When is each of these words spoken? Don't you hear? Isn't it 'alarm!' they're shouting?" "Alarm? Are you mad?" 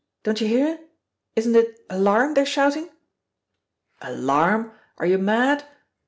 Don't 0.23 0.41
you 0.41 0.47
hear? 0.47 0.79
Isn't 1.35 1.55
it 1.55 1.85
'alarm!' 1.87 2.33
they're 2.33 2.43
shouting?" 2.43 2.89
"Alarm? 4.01 4.71
Are 4.97 5.05
you 5.05 5.19
mad?" 5.19 5.63